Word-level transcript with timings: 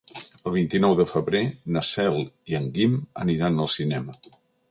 El 0.49 0.53
vint-i-nou 0.53 0.95
de 0.99 1.05
febrer 1.09 1.41
na 1.75 1.83
Cel 1.91 2.17
i 2.53 2.57
en 2.61 2.67
Guim 2.79 2.97
aniran 3.27 3.63
al 3.67 3.73
cinema. 3.77 4.19